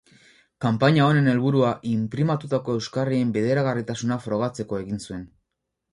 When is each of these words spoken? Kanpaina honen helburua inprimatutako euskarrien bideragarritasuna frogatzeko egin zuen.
Kanpaina 0.63 1.03
honen 1.09 1.29
helburua 1.33 1.73
inprimatutako 1.91 2.77
euskarrien 2.79 3.35
bideragarritasuna 3.39 4.19
frogatzeko 4.25 4.85
egin 4.87 5.03
zuen. 5.09 5.23